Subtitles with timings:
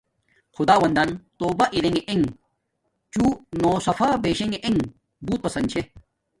[0.55, 2.23] خداوندن توبہ اریݣ انݣ
[3.13, 3.29] چوں
[3.61, 4.79] نو صفا بیشݣ انگ
[5.25, 5.81] بوت پسند چھے